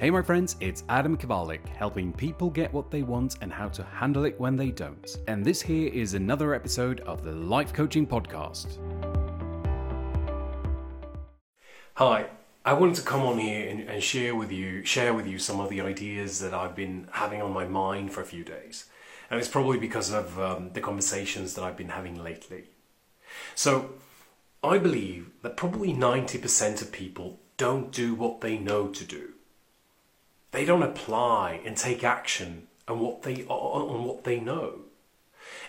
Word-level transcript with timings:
Hey, 0.00 0.08
my 0.08 0.22
friends, 0.22 0.56
it's 0.60 0.82
Adam 0.88 1.14
Kawalec, 1.14 1.68
helping 1.68 2.10
people 2.10 2.48
get 2.48 2.72
what 2.72 2.90
they 2.90 3.02
want 3.02 3.36
and 3.42 3.52
how 3.52 3.68
to 3.68 3.82
handle 3.82 4.24
it 4.24 4.40
when 4.40 4.56
they 4.56 4.70
don't. 4.70 5.14
And 5.28 5.44
this 5.44 5.60
here 5.60 5.92
is 5.92 6.14
another 6.14 6.54
episode 6.54 7.00
of 7.00 7.22
the 7.22 7.32
Life 7.32 7.74
Coaching 7.74 8.06
Podcast. 8.06 8.78
Hi, 11.96 12.30
I 12.64 12.72
wanted 12.72 12.94
to 12.94 13.02
come 13.02 13.20
on 13.20 13.38
here 13.38 13.68
and, 13.68 13.90
and 13.90 14.02
share 14.02 14.34
with 14.34 14.50
you 14.50 14.86
share 14.86 15.12
with 15.12 15.26
you 15.26 15.38
some 15.38 15.60
of 15.60 15.68
the 15.68 15.82
ideas 15.82 16.40
that 16.40 16.54
I've 16.54 16.74
been 16.74 17.06
having 17.12 17.42
on 17.42 17.52
my 17.52 17.66
mind 17.66 18.10
for 18.10 18.22
a 18.22 18.24
few 18.24 18.42
days, 18.42 18.86
and 19.30 19.38
it's 19.38 19.50
probably 19.50 19.76
because 19.76 20.10
of 20.10 20.40
um, 20.40 20.70
the 20.72 20.80
conversations 20.80 21.52
that 21.56 21.62
I've 21.62 21.76
been 21.76 21.90
having 21.90 22.24
lately. 22.24 22.70
So, 23.54 23.90
I 24.64 24.78
believe 24.78 25.28
that 25.42 25.58
probably 25.58 25.92
ninety 25.92 26.38
percent 26.38 26.80
of 26.80 26.90
people 26.90 27.38
don't 27.58 27.92
do 27.92 28.14
what 28.14 28.40
they 28.40 28.56
know 28.56 28.88
to 28.88 29.04
do. 29.04 29.34
They 30.60 30.66
don't 30.66 30.82
apply 30.82 31.62
and 31.64 31.74
take 31.74 32.04
action 32.04 32.66
on 32.86 33.00
what 33.00 33.22
they 33.22 33.46
on 33.46 34.04
what 34.04 34.24
they 34.24 34.38
know. 34.38 34.80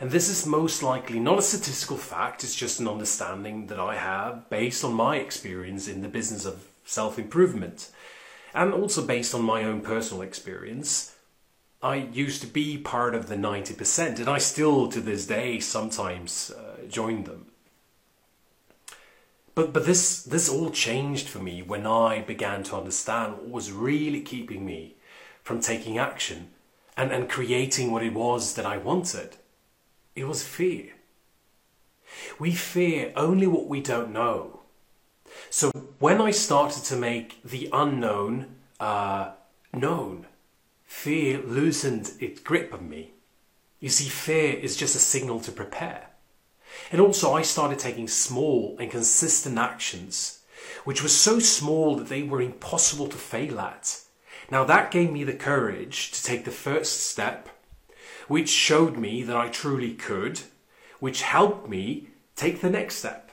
And 0.00 0.10
this 0.10 0.28
is 0.28 0.44
most 0.44 0.82
likely 0.82 1.20
not 1.20 1.38
a 1.38 1.42
statistical 1.42 1.96
fact, 1.96 2.42
it's 2.42 2.56
just 2.56 2.80
an 2.80 2.88
understanding 2.88 3.68
that 3.68 3.78
I 3.78 3.94
have 3.94 4.50
based 4.50 4.82
on 4.82 4.94
my 4.94 5.18
experience 5.18 5.86
in 5.86 6.02
the 6.02 6.08
business 6.08 6.44
of 6.44 6.66
self 6.84 7.20
improvement. 7.20 7.90
And 8.52 8.74
also 8.74 9.06
based 9.06 9.32
on 9.32 9.42
my 9.42 9.62
own 9.62 9.80
personal 9.80 10.22
experience, 10.22 11.14
I 11.80 11.94
used 11.94 12.40
to 12.40 12.48
be 12.48 12.76
part 12.76 13.14
of 13.14 13.28
the 13.28 13.36
90%, 13.36 14.18
and 14.18 14.28
I 14.28 14.38
still 14.38 14.88
to 14.88 15.00
this 15.00 15.24
day 15.24 15.60
sometimes 15.60 16.50
uh, 16.50 16.84
join 16.88 17.22
them. 17.22 17.49
But, 19.60 19.74
but 19.74 19.84
this, 19.84 20.22
this 20.22 20.48
all 20.48 20.70
changed 20.70 21.28
for 21.28 21.38
me 21.38 21.60
when 21.60 21.86
I 21.86 22.22
began 22.22 22.62
to 22.62 22.76
understand 22.76 23.34
what 23.34 23.50
was 23.50 23.70
really 23.70 24.22
keeping 24.22 24.64
me 24.64 24.94
from 25.42 25.60
taking 25.60 25.98
action 25.98 26.48
and, 26.96 27.12
and 27.12 27.28
creating 27.28 27.92
what 27.92 28.02
it 28.02 28.14
was 28.14 28.54
that 28.54 28.64
I 28.64 28.78
wanted. 28.78 29.36
It 30.16 30.26
was 30.26 30.42
fear. 30.42 30.92
We 32.38 32.52
fear 32.52 33.12
only 33.14 33.46
what 33.46 33.66
we 33.66 33.82
don't 33.82 34.14
know. 34.14 34.60
So 35.50 35.70
when 35.98 36.22
I 36.22 36.30
started 36.30 36.84
to 36.84 36.96
make 36.96 37.42
the 37.42 37.68
unknown 37.70 38.54
uh, 38.80 39.32
known, 39.74 40.24
fear 40.86 41.38
loosened 41.42 42.12
its 42.18 42.40
grip 42.40 42.72
of 42.72 42.80
me. 42.80 43.10
You 43.78 43.90
see, 43.90 44.08
fear 44.08 44.54
is 44.54 44.74
just 44.74 44.96
a 44.96 44.98
signal 44.98 45.38
to 45.40 45.52
prepare. 45.52 46.09
And 46.90 47.00
also, 47.00 47.34
I 47.34 47.42
started 47.42 47.78
taking 47.78 48.08
small 48.08 48.76
and 48.80 48.90
consistent 48.90 49.58
actions, 49.58 50.40
which 50.84 51.02
were 51.02 51.08
so 51.08 51.38
small 51.38 51.94
that 51.96 52.08
they 52.08 52.22
were 52.22 52.42
impossible 52.42 53.06
to 53.08 53.16
fail 53.16 53.60
at. 53.60 54.00
Now, 54.50 54.64
that 54.64 54.90
gave 54.90 55.12
me 55.12 55.22
the 55.22 55.32
courage 55.32 56.10
to 56.12 56.24
take 56.24 56.44
the 56.44 56.50
first 56.50 57.04
step, 57.04 57.48
which 58.26 58.48
showed 58.48 58.96
me 58.96 59.22
that 59.22 59.36
I 59.36 59.48
truly 59.48 59.94
could, 59.94 60.40
which 60.98 61.22
helped 61.22 61.68
me 61.68 62.08
take 62.34 62.60
the 62.60 62.70
next 62.70 62.96
step. 62.96 63.30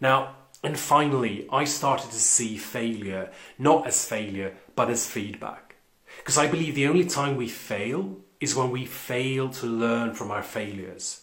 Now, 0.00 0.36
and 0.62 0.78
finally, 0.78 1.46
I 1.52 1.64
started 1.64 2.10
to 2.10 2.18
see 2.18 2.56
failure 2.56 3.30
not 3.58 3.86
as 3.86 4.06
failure, 4.06 4.54
but 4.74 4.90
as 4.90 5.06
feedback. 5.06 5.74
Because 6.18 6.38
I 6.38 6.46
believe 6.46 6.74
the 6.74 6.88
only 6.88 7.04
time 7.04 7.36
we 7.36 7.48
fail 7.48 8.16
is 8.40 8.54
when 8.56 8.70
we 8.70 8.86
fail 8.86 9.50
to 9.50 9.66
learn 9.66 10.14
from 10.14 10.30
our 10.30 10.42
failures. 10.42 11.22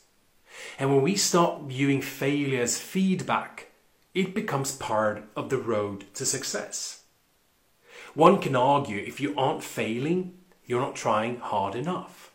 And 0.80 0.91
when 0.94 1.02
we 1.02 1.16
start 1.16 1.63
viewing 1.63 2.02
failure 2.02 2.61
as 2.61 2.77
feedback, 2.77 3.67
it 4.13 4.33
becomes 4.33 4.75
part 4.75 5.23
of 5.36 5.49
the 5.49 5.58
road 5.58 6.05
to 6.16 6.25
success. 6.25 7.03
One 8.14 8.39
can 8.39 8.55
argue 8.55 8.97
if 8.97 9.19
you 9.19 9.36
aren't 9.38 9.64
failing, 9.64 10.38
you're 10.66 10.81
not 10.81 10.95
trying 10.95 11.38
hard 11.38 11.75
enough. 11.75 12.31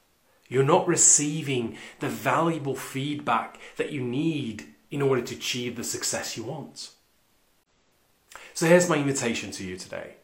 You're 0.48 0.62
not 0.62 0.86
receiving 0.86 1.76
the 2.00 2.08
valuable 2.08 2.76
feedback 2.76 3.58
that 3.76 3.90
you 3.90 4.02
need 4.02 4.66
in 4.90 5.02
order 5.02 5.22
to 5.22 5.34
achieve 5.34 5.76
the 5.76 5.84
success 5.84 6.36
you 6.36 6.44
want. 6.44 6.90
So 8.54 8.66
here's 8.66 8.88
my 8.88 8.96
invitation 8.96 9.50
to 9.52 9.64
you 9.64 9.76
today. 9.76 10.16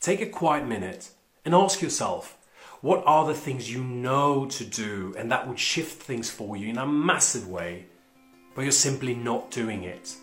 Take 0.00 0.20
a 0.20 0.26
quiet 0.26 0.66
minute 0.66 1.10
and 1.44 1.54
ask 1.54 1.80
yourself 1.80 2.36
what 2.80 3.02
are 3.04 3.26
the 3.26 3.34
things 3.34 3.70
you 3.70 3.84
know 3.84 4.46
to 4.46 4.64
do 4.64 5.14
and 5.18 5.30
that 5.30 5.46
would 5.46 5.58
shift 5.58 6.02
things 6.02 6.30
for 6.30 6.56
you 6.56 6.68
in 6.68 6.78
a 6.78 6.86
massive 6.86 7.46
way, 7.46 7.86
but 8.54 8.62
you're 8.62 8.72
simply 8.72 9.14
not 9.14 9.50
doing 9.50 9.84
it? 9.84 10.16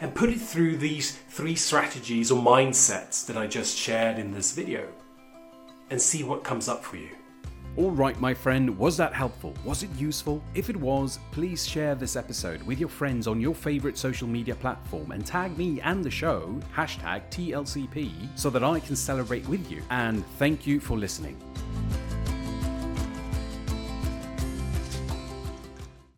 And 0.00 0.14
put 0.14 0.30
it 0.30 0.40
through 0.40 0.78
these 0.78 1.16
three 1.28 1.54
strategies 1.54 2.30
or 2.30 2.42
mindsets 2.42 3.24
that 3.26 3.36
I 3.36 3.46
just 3.46 3.76
shared 3.76 4.18
in 4.18 4.32
this 4.32 4.52
video 4.52 4.88
and 5.90 6.00
see 6.00 6.24
what 6.24 6.42
comes 6.42 6.68
up 6.68 6.84
for 6.84 6.96
you. 6.96 7.10
All 7.76 7.92
right, 7.92 8.18
my 8.20 8.34
friend, 8.34 8.76
was 8.76 8.96
that 8.96 9.14
helpful? 9.14 9.54
Was 9.64 9.84
it 9.84 9.90
useful? 9.96 10.42
If 10.56 10.70
it 10.70 10.76
was, 10.76 11.20
please 11.30 11.64
share 11.64 11.94
this 11.94 12.16
episode 12.16 12.62
with 12.64 12.80
your 12.80 12.88
friends 12.88 13.28
on 13.28 13.40
your 13.40 13.54
favorite 13.54 13.96
social 13.96 14.26
media 14.26 14.56
platform 14.56 15.12
and 15.12 15.24
tag 15.24 15.56
me 15.56 15.80
and 15.82 16.02
the 16.02 16.10
show, 16.10 16.58
hashtag 16.74 17.22
TLCP, 17.30 18.36
so 18.36 18.50
that 18.50 18.64
I 18.64 18.80
can 18.80 18.96
celebrate 18.96 19.46
with 19.48 19.70
you. 19.70 19.82
And 19.90 20.26
thank 20.36 20.66
you 20.66 20.80
for 20.80 20.98
listening. 20.98 21.36